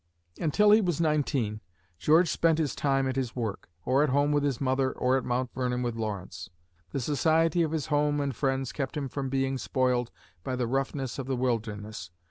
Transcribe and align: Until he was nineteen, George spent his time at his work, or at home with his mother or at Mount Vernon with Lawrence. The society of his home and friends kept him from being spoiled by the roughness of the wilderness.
Until 0.39 0.71
he 0.71 0.81
was 0.81 0.99
nineteen, 0.99 1.61
George 1.99 2.27
spent 2.27 2.57
his 2.57 2.73
time 2.73 3.07
at 3.07 3.15
his 3.15 3.35
work, 3.35 3.69
or 3.85 4.01
at 4.01 4.09
home 4.09 4.31
with 4.31 4.43
his 4.43 4.59
mother 4.59 4.91
or 4.93 5.15
at 5.15 5.23
Mount 5.23 5.53
Vernon 5.53 5.83
with 5.83 5.93
Lawrence. 5.93 6.49
The 6.89 6.99
society 6.99 7.61
of 7.61 7.69
his 7.71 7.85
home 7.85 8.19
and 8.19 8.35
friends 8.35 8.71
kept 8.71 8.97
him 8.97 9.07
from 9.07 9.29
being 9.29 9.59
spoiled 9.59 10.09
by 10.43 10.55
the 10.55 10.65
roughness 10.65 11.19
of 11.19 11.27
the 11.27 11.37
wilderness. 11.37 12.09